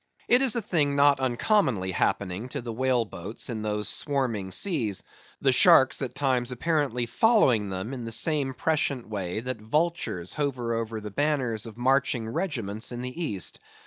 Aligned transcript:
It 0.27 0.41
is 0.41 0.55
a 0.55 0.63
thing 0.63 0.95
not 0.95 1.19
uncommonly 1.19 1.91
happening 1.91 2.49
to 2.49 2.61
the 2.63 2.73
whale 2.73 3.05
boats 3.05 3.51
in 3.51 3.61
those 3.61 3.87
swarming 3.87 4.51
seas; 4.51 5.03
the 5.41 5.51
sharks 5.51 6.01
at 6.01 6.15
times 6.15 6.51
apparently 6.51 7.05
following 7.05 7.69
them 7.69 7.93
in 7.93 8.03
the 8.03 8.11
same 8.11 8.55
prescient 8.55 9.07
way 9.07 9.41
that 9.41 9.61
vultures 9.61 10.33
hover 10.33 10.73
over 10.73 10.99
the 10.99 11.11
banners 11.11 11.67
of 11.67 11.77
marching 11.77 12.27
regiments 12.27 12.91
in 12.91 13.01
the 13.03 13.21
east. 13.23 13.59